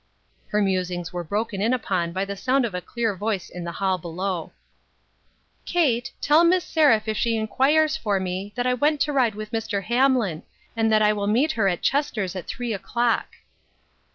[0.47, 3.73] Her musings were broken in upon by the sound of a clear voice in the
[3.73, 4.51] hall below:—"
[5.65, 9.51] Kate, tell Miss Seraph if she inquires for me, that I went to ride with
[9.51, 9.83] Mr.
[9.83, 10.41] Hamlin,
[10.75, 13.35] and that I will meet her at Chester's at three o'clock."